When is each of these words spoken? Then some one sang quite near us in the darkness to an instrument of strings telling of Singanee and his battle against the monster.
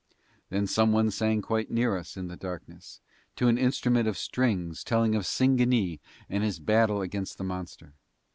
Then 0.49 0.65
some 0.65 0.91
one 0.91 1.11
sang 1.11 1.43
quite 1.43 1.69
near 1.69 1.95
us 1.95 2.17
in 2.17 2.27
the 2.27 2.35
darkness 2.35 3.01
to 3.35 3.47
an 3.49 3.59
instrument 3.59 4.07
of 4.07 4.17
strings 4.17 4.83
telling 4.83 5.13
of 5.13 5.27
Singanee 5.27 5.99
and 6.27 6.43
his 6.43 6.57
battle 6.59 7.03
against 7.03 7.37
the 7.37 7.43
monster. 7.43 7.93